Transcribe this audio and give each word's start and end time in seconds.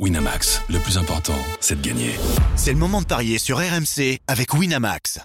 Winamax, 0.00 0.60
le 0.70 0.80
plus 0.80 0.98
important, 0.98 1.38
c'est 1.60 1.80
de 1.80 1.86
gagner. 1.86 2.16
C'est 2.56 2.72
le 2.72 2.78
moment 2.78 3.00
de 3.00 3.06
parier 3.06 3.38
sur 3.38 3.58
RMC 3.58 4.18
avec 4.26 4.52
Winamax. 4.52 5.20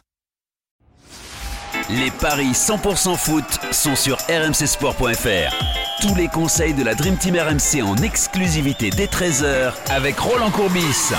Les 1.89 2.11
paris 2.11 2.51
100% 2.51 3.17
foot 3.17 3.43
sont 3.71 3.95
sur 3.95 4.17
rmcsport.fr. 4.29 6.01
Tous 6.01 6.13
les 6.13 6.27
conseils 6.27 6.75
de 6.75 6.83
la 6.83 6.93
Dream 6.93 7.17
Team 7.17 7.35
RMC 7.35 7.81
en 7.81 7.97
exclusivité 7.97 8.91
dès 8.91 9.07
13h 9.07 9.73
avec 9.89 10.19
Roland 10.19 10.51
Courbis. 10.51 11.13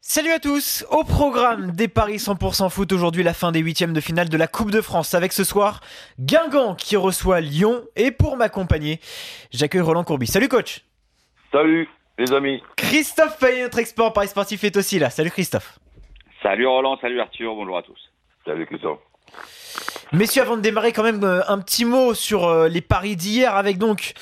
Salut 0.00 0.30
à 0.30 0.38
tous, 0.38 0.86
au 0.92 1.02
programme 1.02 1.72
des 1.72 1.88
paris 1.88 2.18
100% 2.18 2.70
foot 2.70 2.92
aujourd'hui 2.92 3.24
la 3.24 3.34
fin 3.34 3.50
des 3.50 3.58
huitièmes 3.58 3.92
de 3.92 4.00
finale 4.00 4.28
de 4.28 4.36
la 4.36 4.46
Coupe 4.46 4.70
de 4.70 4.80
France 4.80 5.14
avec 5.14 5.32
ce 5.32 5.42
soir 5.42 5.80
Guingamp 6.20 6.76
qui 6.76 6.94
reçoit 6.94 7.40
Lyon 7.40 7.82
et 7.96 8.12
pour 8.12 8.36
m'accompagner 8.36 9.00
j'accueille 9.50 9.80
Roland 9.80 10.04
Courbis. 10.04 10.28
Salut 10.28 10.48
coach 10.48 10.85
Salut 11.56 11.88
les 12.18 12.30
amis. 12.34 12.62
Christophe 12.76 13.38
Payet, 13.38 13.62
notre 13.62 13.78
expert 13.78 14.12
Paris 14.12 14.28
Sportif 14.28 14.62
est 14.64 14.76
aussi 14.76 14.98
là. 14.98 15.08
Salut 15.08 15.30
Christophe. 15.30 15.78
Salut 16.42 16.66
Roland, 16.66 16.98
salut 17.00 17.18
Arthur, 17.18 17.54
bonjour 17.54 17.78
à 17.78 17.82
tous. 17.82 17.98
Salut 18.44 18.66
Christophe. 18.66 18.98
Messieurs, 20.12 20.42
avant 20.42 20.56
de 20.56 20.62
démarrer, 20.62 20.92
quand 20.92 21.02
même 21.02 21.24
euh, 21.24 21.42
un 21.48 21.58
petit 21.58 21.84
mot 21.84 22.14
sur 22.14 22.44
euh, 22.44 22.68
les 22.68 22.80
paris 22.80 23.16
d'hier 23.16 23.56
avec 23.56 23.76
donc 23.76 24.12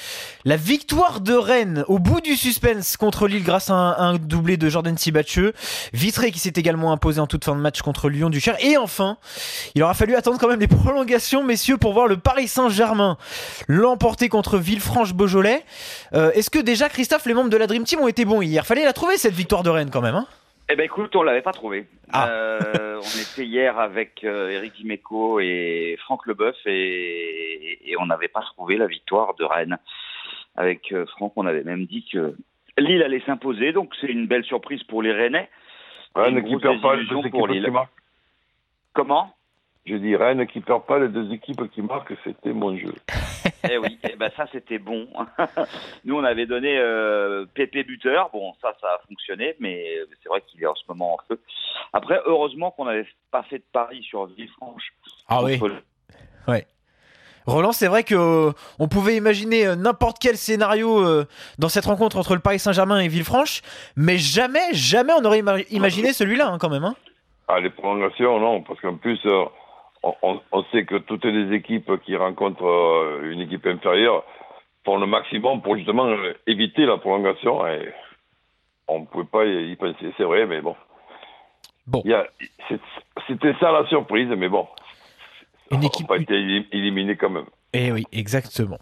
la 0.46 0.56
victoire 0.56 1.20
de 1.20 1.34
Rennes 1.34 1.84
au 1.88 1.98
bout 1.98 2.22
du 2.22 2.36
suspense 2.36 2.96
contre 2.96 3.28
Lille 3.28 3.44
grâce 3.44 3.68
à 3.68 3.74
un, 3.74 4.16
doublé 4.16 4.56
de 4.56 4.70
Jordan 4.70 4.96
Sibacheux. 4.96 5.52
Vitré 5.92 6.30
qui 6.30 6.38
s'est 6.38 6.54
également 6.56 6.90
imposé 6.90 7.20
en 7.20 7.26
toute 7.26 7.44
fin 7.44 7.54
de 7.54 7.60
match 7.60 7.82
contre 7.82 8.08
Lyon 8.08 8.30
du 8.30 8.40
Cher. 8.40 8.56
Et 8.64 8.78
enfin, 8.78 9.18
il 9.74 9.82
aura 9.82 9.92
fallu 9.92 10.14
attendre 10.14 10.38
quand 10.38 10.48
même 10.48 10.60
les 10.60 10.68
prolongations, 10.68 11.44
messieurs, 11.44 11.76
pour 11.76 11.92
voir 11.92 12.06
le 12.06 12.16
Paris 12.16 12.48
Saint-Germain 12.48 13.18
l'emporter 13.68 14.30
contre 14.30 14.56
Villefranche-Beaujolais. 14.56 15.66
Euh, 16.14 16.30
est-ce 16.32 16.48
que 16.48 16.60
déjà, 16.60 16.88
Christophe, 16.88 17.26
les 17.26 17.34
membres 17.34 17.50
de 17.50 17.58
la 17.58 17.66
Dream 17.66 17.84
Team 17.84 18.00
ont 18.00 18.08
été 18.08 18.24
bons 18.24 18.40
hier? 18.40 18.64
Fallait 18.64 18.86
la 18.86 18.94
trouver 18.94 19.18
cette 19.18 19.34
victoire 19.34 19.62
de 19.62 19.68
Rennes 19.68 19.90
quand 19.90 20.00
même. 20.00 20.14
Hein? 20.14 20.26
Eh 20.70 20.76
ben 20.76 20.84
écoute, 20.84 21.14
on 21.14 21.22
l'avait 21.22 21.42
pas 21.42 21.52
trouvé. 21.52 21.86
Ah. 22.12 22.28
Euh, 22.28 22.96
on 22.98 23.20
était 23.20 23.44
hier 23.44 23.78
avec 23.78 24.24
euh, 24.24 24.48
Eric 24.50 24.74
Dimeco 24.76 25.38
et 25.40 25.96
Franck 26.00 26.26
Leboeuf 26.26 26.56
et, 26.66 27.90
et 27.90 27.96
on 27.98 28.06
n'avait 28.06 28.28
pas 28.28 28.40
trouvé 28.40 28.76
la 28.76 28.86
victoire 28.86 29.34
de 29.34 29.44
Rennes. 29.44 29.78
Avec 30.56 30.92
euh, 30.92 31.04
Franck, 31.06 31.32
on 31.36 31.46
avait 31.46 31.64
même 31.64 31.84
dit 31.84 32.06
que 32.10 32.34
Lille 32.78 33.02
allait 33.02 33.22
s'imposer, 33.26 33.72
donc 33.72 33.94
c'est 34.00 34.06
une 34.06 34.26
belle 34.26 34.44
surprise 34.44 34.82
pour 34.84 35.02
les 35.02 35.12
Rennais. 35.12 35.50
Rennes 36.14 36.44
qui 36.44 36.56
perd 36.56 36.80
pas 36.80 36.96
qui 36.96 37.70
marquent. 37.70 37.90
Comment? 38.94 39.34
Je 39.86 39.96
dis 39.96 40.16
Rennes 40.16 40.46
qui 40.46 40.60
perd 40.60 40.86
pas 40.86 40.98
les 40.98 41.08
deux 41.08 41.30
équipes 41.30 41.70
qui 41.70 41.82
marquent, 41.82 42.14
c'était 42.24 42.54
mon 42.54 42.74
jeu. 42.74 42.94
eh 43.70 43.76
oui, 43.76 43.98
eh 44.10 44.16
ben 44.16 44.30
ça 44.34 44.46
c'était 44.50 44.78
bon. 44.78 45.06
Nous 46.06 46.16
on 46.16 46.24
avait 46.24 46.46
donné 46.46 46.78
euh, 46.78 47.44
Pépé 47.52 47.84
buteur, 47.84 48.30
bon 48.32 48.54
ça 48.62 48.74
ça 48.80 48.86
a 48.86 49.06
fonctionné, 49.06 49.54
mais 49.60 49.84
c'est 50.22 50.30
vrai 50.30 50.40
qu'il 50.46 50.62
est 50.62 50.66
en 50.66 50.74
ce 50.74 50.84
moment 50.88 51.14
en 51.14 51.18
feu. 51.28 51.38
Après 51.92 52.18
heureusement 52.24 52.70
qu'on 52.70 52.86
n'avait 52.86 53.06
pas 53.30 53.42
fait 53.42 53.58
de 53.58 53.64
pari 53.72 54.02
sur 54.02 54.24
Villefranche. 54.24 54.94
Ah 55.28 55.42
oui. 55.42 55.60
Ouais. 56.48 56.66
Roland, 57.44 57.72
c'est 57.72 57.88
vrai 57.88 58.04
que 58.04 58.14
euh, 58.14 58.52
on 58.78 58.88
pouvait 58.88 59.16
imaginer 59.16 59.66
euh, 59.66 59.76
n'importe 59.76 60.16
quel 60.18 60.38
scénario 60.38 61.04
dans 61.58 61.68
cette 61.68 61.84
rencontre 61.84 62.16
entre 62.16 62.32
le 62.32 62.40
Paris 62.40 62.58
Saint-Germain 62.58 63.00
et 63.00 63.08
Villefranche, 63.08 63.60
mais 63.96 64.16
jamais, 64.16 64.72
jamais 64.72 65.12
on 65.12 65.24
aurait 65.26 65.42
imaginé 65.70 66.14
celui-là 66.14 66.48
hein, 66.48 66.58
quand 66.58 66.70
même. 66.70 66.84
Hein. 66.84 66.94
Ah, 67.48 67.60
les 67.60 67.68
prolongations, 67.68 68.40
non, 68.40 68.62
parce 68.62 68.80
qu'en 68.80 68.96
plus, 68.96 69.20
on, 70.22 70.64
sait 70.72 70.84
que 70.84 70.96
toutes 70.96 71.24
les 71.24 71.54
équipes 71.54 72.00
qui 72.04 72.16
rencontrent 72.16 72.66
euh, 72.66 73.30
une 73.32 73.40
équipe 73.40 73.66
inférieure 73.66 74.24
font 74.84 74.98
le 74.98 75.06
maximum 75.06 75.62
pour 75.62 75.76
justement 75.76 76.14
éviter 76.46 76.86
la 76.86 76.98
prolongation. 76.98 77.66
Et 77.66 77.92
on 78.88 79.00
ne 79.00 79.06
pouvait 79.06 79.24
pas 79.24 79.44
y 79.46 79.74
penser, 79.76 80.12
c'est 80.16 80.24
vrai, 80.24 80.46
mais 80.46 80.60
bon. 80.60 80.76
Bon. 81.86 82.02
C'était 83.26 83.54
ça 83.60 83.72
la 83.72 83.86
surprise, 83.88 84.28
mais 84.36 84.48
bon. 84.48 84.66
Une 85.70 85.84
équipe. 85.84 86.06
On 86.08 86.14
n'a 86.14 86.18
pas 86.18 86.22
été 86.22 86.66
éliminé 86.72 87.16
quand 87.16 87.30
même. 87.30 87.46
Eh 87.72 87.90
oui, 87.90 88.04
exactement. 88.12 88.78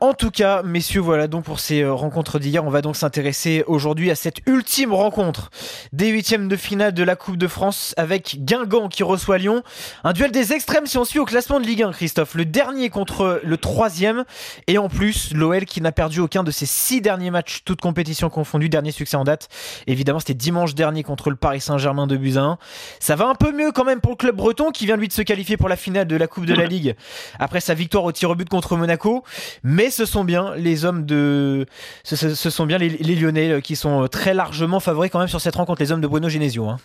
En 0.00 0.14
tout 0.14 0.30
cas, 0.30 0.62
messieurs, 0.62 1.00
voilà 1.00 1.26
donc 1.26 1.44
pour 1.44 1.60
ces 1.60 1.82
euh, 1.82 1.92
rencontres 1.92 2.38
d'hier. 2.38 2.64
On 2.64 2.70
va 2.70 2.82
donc 2.82 2.96
s'intéresser 2.96 3.64
aujourd'hui 3.66 4.10
à 4.10 4.14
cette 4.14 4.38
ultime 4.46 4.92
rencontre 4.92 5.50
des 5.92 6.08
huitièmes 6.08 6.48
de 6.48 6.56
finale 6.56 6.92
de 6.92 7.02
la 7.02 7.16
Coupe 7.16 7.36
de 7.36 7.46
France 7.46 7.94
avec 7.96 8.44
Guingamp 8.44 8.88
qui 8.88 9.02
reçoit 9.02 9.38
Lyon. 9.38 9.62
Un 10.04 10.12
duel 10.12 10.30
des 10.30 10.52
extrêmes 10.52 10.86
si 10.86 10.98
on 10.98 11.04
suit 11.04 11.18
au 11.18 11.24
classement 11.24 11.60
de 11.60 11.66
Ligue 11.66 11.82
1, 11.82 11.92
Christophe. 11.92 12.34
Le 12.34 12.44
dernier 12.44 12.90
contre 12.90 13.40
le 13.42 13.56
troisième. 13.56 14.24
Et 14.66 14.78
en 14.78 14.88
plus, 14.88 15.32
l'OL 15.32 15.64
qui 15.64 15.80
n'a 15.80 15.92
perdu 15.92 16.20
aucun 16.20 16.42
de 16.42 16.50
ses 16.50 16.66
six 16.66 17.00
derniers 17.00 17.30
matchs, 17.30 17.62
toutes 17.64 17.80
compétitions 17.80 18.30
confondues. 18.30 18.68
Dernier 18.68 18.90
succès 18.90 19.16
en 19.16 19.24
date. 19.24 19.48
Évidemment, 19.86 20.18
c'était 20.18 20.34
dimanche 20.34 20.74
dernier 20.74 21.02
contre 21.02 21.30
le 21.30 21.36
Paris 21.36 21.60
Saint-Germain 21.60 22.06
de 22.06 22.16
Buzyn. 22.16 22.58
Ça 23.00 23.16
va 23.16 23.26
un 23.26 23.34
peu 23.34 23.52
mieux 23.52 23.72
quand 23.72 23.84
même 23.84 24.00
pour 24.00 24.12
le 24.12 24.16
club 24.16 24.36
breton 24.36 24.70
qui 24.70 24.86
vient 24.86 24.96
lui 24.96 25.08
de 25.08 25.12
se 25.12 25.22
qualifier 25.22 25.56
pour 25.56 25.68
la 25.68 25.76
finale 25.76 26.06
de 26.06 26.16
la 26.16 26.26
Coupe 26.26 26.46
de 26.46 26.54
la 26.54 26.66
Ligue 26.66 26.94
après 27.38 27.60
sa 27.60 27.74
victoire 27.74 28.04
au 28.04 28.12
tir 28.12 28.30
au 28.30 28.34
but 28.34 28.48
contre 28.48 28.76
Monaco. 28.76 29.24
Mais 29.62 29.90
ce 29.90 30.04
sont 30.04 30.24
bien 30.24 30.54
les 30.56 30.84
hommes 30.84 31.06
de, 31.06 31.66
ce, 32.04 32.50
sont 32.50 32.66
bien 32.66 32.78
les, 32.78 32.90
Lyonnais 33.14 33.52
euh, 33.52 33.60
qui 33.60 33.76
sont 33.76 34.04
euh, 34.04 34.06
très 34.08 34.34
largement 34.34 34.80
favoris 34.80 35.10
quand 35.10 35.18
même 35.18 35.28
sur 35.28 35.40
cette 35.40 35.56
rencontre, 35.56 35.80
les 35.80 35.92
hommes 35.92 36.00
de 36.00 36.06
Bruno 36.06 36.28
Genesio. 36.28 36.68
Hein. 36.68 36.76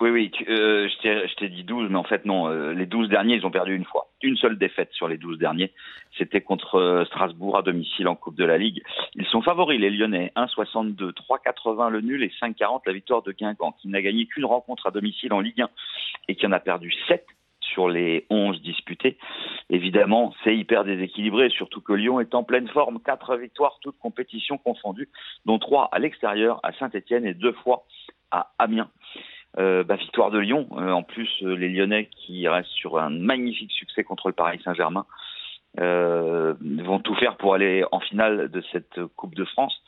Oui, 0.00 0.08
oui, 0.08 0.30
euh, 0.48 0.88
je 0.88 1.34
t'ai 1.36 1.48
dit 1.50 1.62
12, 1.62 1.90
mais 1.90 1.98
en 1.98 2.04
fait 2.04 2.24
non, 2.24 2.48
les 2.72 2.86
12 2.86 3.10
derniers, 3.10 3.34
ils 3.36 3.44
ont 3.44 3.50
perdu 3.50 3.76
une 3.76 3.84
fois. 3.84 4.08
Une 4.22 4.36
seule 4.36 4.56
défaite 4.56 4.88
sur 4.92 5.08
les 5.08 5.18
12 5.18 5.38
derniers, 5.38 5.72
c'était 6.16 6.40
contre 6.40 7.04
Strasbourg 7.06 7.58
à 7.58 7.62
domicile 7.62 8.08
en 8.08 8.14
Coupe 8.14 8.36
de 8.36 8.46
la 8.46 8.56
Ligue. 8.56 8.82
Ils 9.14 9.26
sont 9.26 9.42
favoris, 9.42 9.78
les 9.78 9.90
Lyonnais, 9.90 10.32
1,62, 10.36 11.12
3,80 11.12 11.90
le 11.90 12.00
nul 12.00 12.22
et 12.22 12.32
5,40 12.40 12.80
la 12.86 12.94
victoire 12.94 13.20
de 13.22 13.32
Guingamp, 13.32 13.72
qui 13.72 13.88
n'a 13.88 14.00
gagné 14.00 14.24
qu'une 14.24 14.46
rencontre 14.46 14.86
à 14.86 14.90
domicile 14.90 15.34
en 15.34 15.40
Ligue 15.40 15.60
1 15.60 15.68
et 16.28 16.34
qui 16.34 16.46
en 16.46 16.52
a 16.52 16.60
perdu 16.60 16.94
7 17.08 17.26
sur 17.72 17.88
les 17.88 18.26
11 18.30 18.60
disputés. 18.62 19.18
Évidemment, 19.68 20.34
c'est 20.44 20.56
hyper 20.56 20.84
déséquilibré, 20.84 21.48
surtout 21.50 21.80
que 21.80 21.92
Lyon 21.92 22.20
est 22.20 22.34
en 22.34 22.42
pleine 22.42 22.68
forme. 22.68 23.00
Quatre 23.00 23.36
victoires, 23.36 23.78
toutes 23.80 23.98
compétitions 23.98 24.58
confondues, 24.58 25.08
dont 25.46 25.58
trois 25.58 25.88
à 25.92 25.98
l'extérieur, 25.98 26.60
à 26.62 26.72
Saint-Etienne 26.72 27.26
et 27.26 27.34
deux 27.34 27.52
fois 27.52 27.86
à 28.30 28.52
Amiens. 28.58 28.90
Euh, 29.58 29.82
bah, 29.82 29.96
victoire 29.96 30.30
de 30.30 30.38
Lyon. 30.38 30.68
Euh, 30.72 30.92
en 30.92 31.02
plus, 31.02 31.28
euh, 31.42 31.54
les 31.54 31.68
Lyonnais 31.68 32.08
qui 32.16 32.46
restent 32.46 32.70
sur 32.70 32.98
un 32.98 33.10
magnifique 33.10 33.72
succès 33.72 34.04
contre 34.04 34.28
le 34.28 34.34
Paris 34.34 34.60
Saint-Germain 34.64 35.06
vont 35.76 36.98
tout 36.98 37.14
faire 37.14 37.36
pour 37.36 37.54
aller 37.54 37.84
en 37.92 38.00
finale 38.00 38.50
de 38.50 38.60
cette 38.72 39.00
Coupe 39.16 39.36
de 39.36 39.44
France. 39.44 39.80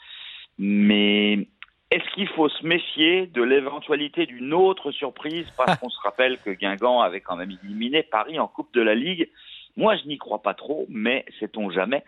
Mais 0.57 1.49
est-ce 1.93 2.15
qu'il 2.15 2.29
faut 2.29 2.49
se 2.49 2.67
méfier 2.67 3.27
de 3.27 3.43
l'éventualité 3.43 4.25
d'une 4.25 4.55
autre 4.55 4.93
surprise 4.93 5.47
Parce 5.59 5.77
qu'on 5.81 5.91
se 5.91 6.01
rappelle 6.01 6.39
que 6.39 6.51
Guingamp 6.51 7.03
avait 7.03 7.21
quand 7.21 7.37
même 7.37 7.51
éliminé 7.63 8.03
Paris 8.03 8.39
en 8.39 8.49
Coupe 8.49 8.73
de 8.73 8.81
la 8.81 8.95
Ligue? 8.95 9.29
Moi, 9.77 9.97
je 9.97 10.07
n'y 10.07 10.17
crois 10.17 10.41
pas 10.41 10.55
trop, 10.55 10.87
mais 10.89 11.25
sait-on 11.39 11.71
jamais. 11.71 12.03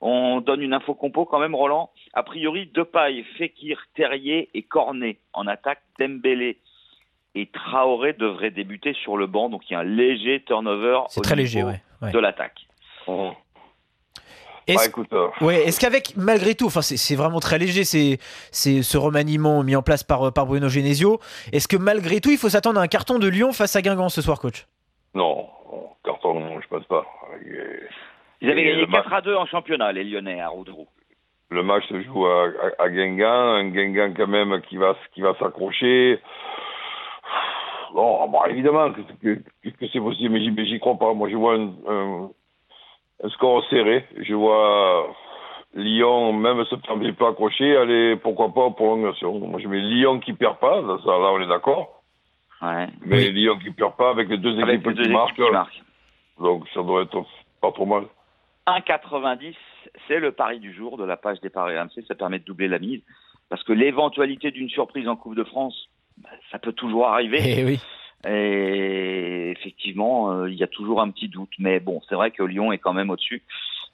On 0.00 0.40
donne 0.40 0.62
une 0.62 0.74
info 0.74 0.94
compo 0.94 1.24
quand 1.24 1.38
même, 1.38 1.54
Roland. 1.54 1.90
A 2.12 2.22
priori, 2.22 2.70
Depay, 2.74 3.24
Fekir, 3.38 3.82
Terrier 3.94 4.50
et 4.54 4.62
Cornet 4.62 5.18
en 5.32 5.46
attaque. 5.46 5.82
Dembélé 5.98 6.58
et 7.34 7.46
Traoré 7.46 8.12
devraient 8.14 8.50
débuter 8.50 8.92
sur 8.94 9.16
le 9.16 9.26
banc. 9.26 9.48
Donc 9.48 9.68
il 9.70 9.72
y 9.72 9.76
a 9.76 9.80
un 9.80 9.84
léger 9.84 10.42
turnover 10.44 11.00
au 11.16 11.20
très 11.20 11.36
léger, 11.36 11.62
de 12.02 12.18
l'attaque. 12.18 12.66
Oh. 13.06 13.32
Est-ce 14.66 14.90
bah, 15.40 15.54
est 15.54 15.80
qu'avec, 15.80 16.16
malgré 16.16 16.54
tout, 16.54 16.66
enfin 16.66 16.82
c'est 16.82 17.16
vraiment 17.16 17.40
très 17.40 17.58
léger, 17.58 17.84
c'est 17.84 18.18
ce 18.52 18.98
remaniement 18.98 19.62
mis 19.62 19.76
en 19.76 19.82
place 19.82 20.04
par, 20.04 20.32
par 20.32 20.46
Bruno 20.46 20.68
Genesio, 20.68 21.18
est-ce 21.52 21.68
que 21.68 21.76
malgré 21.76 22.20
tout, 22.20 22.30
il 22.30 22.38
faut 22.38 22.48
s'attendre 22.48 22.80
à 22.80 22.82
un 22.82 22.88
carton 22.88 23.18
de 23.18 23.28
Lyon 23.28 23.52
face 23.52 23.76
à 23.76 23.82
Guingamp 23.82 24.08
ce 24.08 24.22
soir, 24.22 24.38
coach? 24.40 24.66
Non, 25.14 25.48
carton, 26.04 26.40
non, 26.40 26.60
je 26.60 26.68
pense 26.68 26.84
pas. 26.84 27.04
Ils 28.40 28.50
avaient 28.50 28.64
gagné 28.64 28.86
4 28.86 29.12
à 29.12 29.20
2 29.20 29.34
en 29.34 29.46
championnat, 29.46 29.92
les 29.92 30.04
Lyonnais, 30.04 30.40
à 30.40 30.48
Roudrou. 30.48 30.86
Le 31.50 31.62
match 31.62 31.84
se 31.88 32.00
joue 32.02 32.26
à, 32.26 32.46
à, 32.78 32.88
Guingamp, 32.88 33.54
un 33.54 33.68
Guingamp 33.70 34.14
quand 34.16 34.28
même 34.28 34.60
qui 34.68 34.76
va, 34.76 34.96
qui 35.12 35.20
va 35.20 35.34
s'accrocher. 35.38 36.20
Bon, 37.92 38.28
bon, 38.28 38.44
évidemment 38.44 38.92
que, 38.92 39.34
que, 39.34 39.86
c'est 39.92 39.98
possible, 39.98 40.38
mais 40.54 40.64
j'y 40.64 40.78
crois 40.78 40.96
pas. 40.96 41.12
Moi, 41.12 41.28
je 41.28 41.34
vois 41.34 41.54
un 41.54 41.72
un 41.88 42.30
score 43.28 43.64
serré. 43.68 44.06
Je 44.18 44.34
vois 44.34 45.14
Lyon, 45.74 46.32
même 46.32 46.64
se 46.64 46.74
permet 46.76 47.12
pas 47.12 47.30
accroché, 47.30 47.76
aller 47.76 48.16
pourquoi 48.16 48.52
pas 48.52 48.62
en 48.62 48.72
prolongation. 48.72 49.38
Moi, 49.38 49.60
je 49.60 49.68
mets 49.68 49.80
Lyon 49.80 50.18
qui 50.20 50.32
perd 50.32 50.58
pas, 50.58 50.80
là, 50.80 50.96
on 51.06 51.40
est 51.40 51.46
d'accord. 51.46 52.02
Ouais. 52.62 52.88
Mais 53.06 53.30
Lyon 53.30 53.58
qui 53.58 53.70
perd 53.70 53.96
pas 53.96 54.10
avec 54.10 54.28
les 54.28 54.38
deux 54.38 54.58
équipes, 54.58 54.94
qui, 54.94 55.08
marquent, 55.08 55.40
Donc 56.38 56.68
ça 56.74 56.82
doit 56.82 57.02
être 57.02 57.24
pas 57.60 57.72
trop 57.72 57.86
mal. 57.86 58.04
1,90, 58.66 59.54
c'est 60.06 60.18
le 60.18 60.32
pari 60.32 60.60
du 60.60 60.72
jour 60.72 60.96
de 60.96 61.04
la 61.04 61.16
page 61.16 61.40
des 61.40 61.50
paris 61.50 61.78
RMC. 61.78 62.04
Ça 62.06 62.14
permet 62.14 62.38
de 62.38 62.44
doubler 62.44 62.68
la 62.68 62.78
mise. 62.78 63.02
Parce 63.48 63.64
que 63.64 63.72
l'éventualité 63.72 64.50
d'une 64.50 64.68
surprise 64.68 65.08
en 65.08 65.16
Coupe 65.16 65.34
de 65.34 65.44
France, 65.44 65.88
bah, 66.18 66.28
ça 66.52 66.58
peut 66.58 66.72
toujours 66.72 67.08
arriver. 67.08 67.40
Eh 67.42 67.64
oui. 67.64 67.80
Et 68.28 69.50
effectivement, 69.50 70.32
euh, 70.32 70.50
il 70.50 70.56
y 70.56 70.62
a 70.62 70.66
toujours 70.66 71.00
un 71.00 71.10
petit 71.10 71.28
doute. 71.28 71.52
Mais 71.58 71.80
bon, 71.80 72.00
c'est 72.08 72.14
vrai 72.14 72.30
que 72.30 72.42
Lyon 72.42 72.72
est 72.72 72.78
quand 72.78 72.92
même 72.92 73.10
au-dessus. 73.10 73.42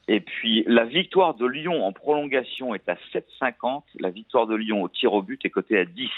Et 0.08 0.20
puis 0.20 0.64
la 0.66 0.84
victoire 0.84 1.34
de 1.34 1.46
Lyon 1.46 1.84
en 1.84 1.92
prolongation 1.92 2.74
est 2.74 2.88
à 2.88 2.96
7,50. 3.12 3.82
La 3.98 4.10
victoire 4.10 4.46
de 4.46 4.54
Lyon 4.54 4.82
au 4.82 4.88
tir 4.88 5.12
au 5.12 5.22
but 5.22 5.44
est 5.44 5.50
cotée 5.50 5.78
à 5.78 5.84
10. 5.84 6.10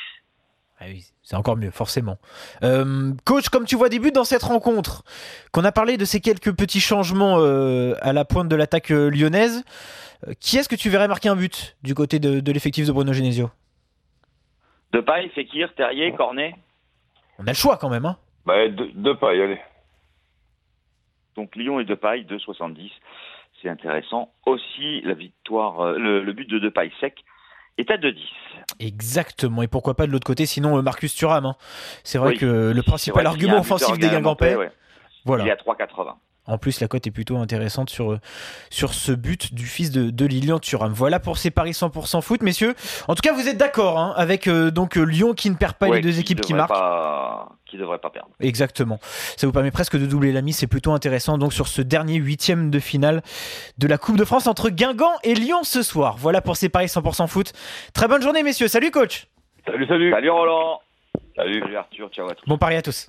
Ah 0.81 0.85
oui, 0.87 1.05
c'est 1.23 1.35
encore 1.35 1.57
mieux, 1.57 1.73
forcément. 1.73 2.19
Euh, 2.63 3.13
coach, 3.25 3.49
comme 3.49 3.65
tu 3.65 3.75
vois 3.75 3.89
des 3.89 3.99
buts 3.99 4.13
dans 4.13 4.25
cette 4.25 4.45
rencontre, 4.45 5.03
qu'on 5.51 5.65
a 5.65 5.73
parlé 5.73 5.97
de 5.97 6.05
ces 6.05 6.21
quelques 6.21 6.55
petits 6.57 6.81
changements 6.81 7.39
euh, 7.39 7.95
à 8.01 8.13
la 8.13 8.25
pointe 8.25 8.49
de 8.49 8.55
l'attaque 8.55 8.91
lyonnaise, 8.91 9.65
euh, 10.29 10.35
qui 10.39 10.57
est-ce 10.57 10.69
que 10.69 10.77
tu 10.77 10.89
verrais 10.89 11.09
marquer 11.09 11.31
un 11.31 11.37
but 11.37 11.77
du 11.83 11.95
côté 11.95 12.21
de, 12.21 12.39
de 12.39 12.53
l'effectif 12.53 12.87
de 12.87 12.93
Bruno 12.93 13.13
Genesio? 13.13 13.51
Depay, 14.93 15.29
Fekir, 15.35 15.75
Terrier, 15.75 16.13
Cornet? 16.13 16.55
On 17.39 17.45
a 17.47 17.51
le 17.51 17.55
choix 17.57 17.77
quand 17.77 17.89
même, 17.89 18.05
hein 18.07 18.17
Bah, 18.47 18.69
de, 18.69 18.91
de 18.95 19.13
paille, 19.13 19.41
allez. 19.43 19.61
Donc 21.37 21.55
Lyon 21.57 21.79
et 21.81 21.85
Depay, 21.85 22.23
2,70. 22.23 22.91
C'est 23.63 23.69
intéressant. 23.69 24.33
Aussi, 24.47 25.01
la 25.03 25.15
victoire, 25.15 25.81
euh, 25.81 25.99
le, 25.99 26.23
le 26.25 26.33
but 26.33 26.49
de 26.49 26.59
Depay 26.59 26.91
sec 27.01 27.25
est 27.77 27.91
à 27.91 27.97
2,10. 27.97 28.17
Exactement, 28.81 29.63
et 29.63 29.69
pourquoi 29.69 29.95
pas 29.95 30.07
de 30.07 30.13
l'autre 30.13 30.27
côté, 30.27 30.47
sinon 30.47 30.77
euh, 30.79 30.83
Marcus 30.83 31.15
Thuram. 31.15 31.47
hein. 31.47 31.55
C'est 32.05 32.19
vrai 32.19 32.31
Oui. 32.31 32.39
que 32.39 32.73
le 32.75 32.83
principal 32.83 33.27
argument 33.27 33.59
offensif 33.61 33.95
des 33.99 34.09
Guingampais, 34.09 34.51
Guingampais, 34.51 34.57
ouais. 34.57 34.73
voilà. 35.25 35.45
Il 35.45 35.49
est 35.49 35.53
à 35.53 35.57
3,80. 35.57 36.15
En 36.49 36.59
plus, 36.59 36.81
la 36.81 36.89
cote 36.89 37.07
est 37.07 37.11
plutôt 37.11 37.37
intéressante 37.37 37.91
sur, 37.91 38.19
sur 38.71 38.95
ce 38.95 39.13
but 39.13 39.55
du 39.55 39.67
fils 39.67 39.91
de, 39.91 40.11
de 40.11 40.27
Lilian 40.27 40.59
Thuram. 40.59 40.93
Voilà 40.93 41.21
pour 41.21 41.39
ces 41.39 41.51
paris 41.51 41.73
100% 41.73 42.23
foot, 42.23 42.43
messieurs. 42.43 42.75
En 43.07 43.15
tout 43.15 43.21
cas, 43.23 43.33
vous 43.33 43.49
êtes 43.49 43.59
d'accord 43.59 43.99
hein, 43.99 44.15
avec 44.17 44.49
euh, 44.49 44.71
donc 44.71 44.97
euh, 44.97 45.03
Lyon 45.03 45.35
qui 45.35 45.51
ne 45.51 45.55
perd 45.57 45.75
pas 45.75 45.89
Ouais, 45.89 45.97
les 45.97 46.03
deux 46.03 46.19
équipes 46.19 46.41
qui 46.41 46.55
marquent. 46.55 46.71
Pas, 46.71 47.51
qui 47.67 47.77
devrait 47.77 47.99
pas 47.99 48.11
perdre. 48.11 48.31
Exactement. 48.41 48.99
Ça 49.37 49.47
vous 49.47 49.53
permet 49.53 49.71
presque 49.71 49.99
de 49.99 50.07
doubler 50.07 50.33
la 50.33 50.43
mise, 50.43 50.57
c'est 50.57 50.67
plutôt 50.67 50.93
intéressant. 50.93 51.39
Donc 51.39 51.53
sur 51.53 51.69
ce 51.69 51.83
dernier 51.83 52.17
huitième 52.17 52.71
de 52.71 52.79
finale 52.79 53.23
de 53.77 53.87
la 53.87 53.99
Coupe 53.99 54.17
de 54.17 54.25
France 54.25 54.47
entre 54.47 54.71
Guingamp 54.71 55.19
et 55.23 55.35
Lyon 55.35 55.63
ce 55.63 55.83
soir. 55.83 56.17
Voilà 56.19 56.41
pour 56.41 56.57
ces 56.57 56.69
paris 56.69 56.87
100% 56.87 57.29
foot. 57.29 57.53
Très 57.93 58.09
bonne 58.09 58.23
journée, 58.23 58.43
messieurs. 58.43 58.69
Salut, 58.69 58.91
coach. 58.91 59.29
Salut, 59.67 59.87
salut. 59.87 60.11
Salut 60.13 60.31
Roland. 60.31 60.81
Salut. 61.37 61.61
Salut 61.61 61.77
Arthur. 61.77 62.09
Ciao 62.11 62.29
à 62.29 62.35
tous. 62.35 62.47
Bon 62.47 62.57
pari 62.59 62.77
à 62.77 62.83
tous. 62.83 63.09